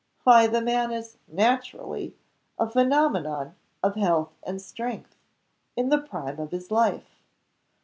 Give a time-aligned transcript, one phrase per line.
[0.23, 2.15] "Why the man is (naturally)
[2.57, 3.53] a phenomenon
[3.83, 5.15] of health and strength
[5.75, 7.21] in the prime of his life.